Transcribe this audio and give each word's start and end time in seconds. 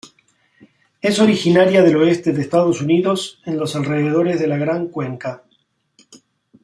Es 1.09 1.19
originaria 1.25 1.83
del 1.83 1.95
oeste 1.97 2.33
de 2.33 2.41
Estados 2.41 2.81
Unidos 2.81 3.39
en 3.45 3.59
los 3.59 3.75
alrededores 3.75 4.39
de 4.39 4.47
la 4.47 4.57
Gran 4.57 4.87
Cuenca. 4.87 5.43